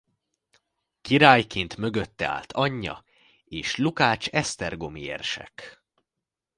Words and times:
Királyként 1.01 1.77
mögötte 1.77 2.27
állt 2.27 2.51
anyja 2.51 3.03
és 3.45 3.75
Lukács 3.75 4.27
esztergomi 4.27 5.01
érsek. 5.01 5.83